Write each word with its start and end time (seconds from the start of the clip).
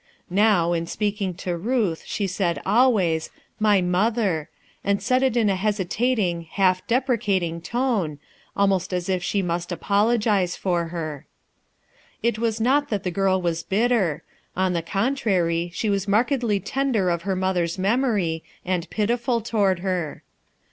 Now 0.31 0.73
in 0.73 0.87
speaking 0.87 1.35
to 1.45 1.55
Ruth, 1.55 2.01
she 2.07 2.25
said 2.25 2.59
always: 2.65 3.29
"My 3.59 3.83
mother/' 3.83 4.47
and 4.83 4.99
said 4.99 5.21
it 5.21 5.37
in 5.37 5.47
a 5.47 5.55
hesitating, 5.55 6.47
hatf.^ 6.55 7.05
recating 7.07 7.61
tone, 7.61 8.17
almost 8.57 8.93
as 8.93 9.09
if 9.09 9.21
she 9.23 9.43
must 9.43 9.71
apologize 9.71 10.55
for 10.55 10.85
her. 10.85 11.27
It 12.23 12.39
was 12.39 12.59
not 12.59 12.89
that 12.89 13.03
the 13.03 13.11
girl 13.11 13.39
was 13.43 13.63
hitter; 13.69 14.23
on 14.57 14.73
the 14.73 14.81
contrary 14.81 15.69
she 15.71 15.87
Was 15.91 16.07
markedly 16.07 16.59
tender 16.59 17.11
of 17.11 17.21
her 17.21 17.35
mother's 17.35 17.77
memory 17.77 18.43
and 18.65 18.89
pitiful 18.89 19.39
toward 19.39 19.81
her. 19.85 20.23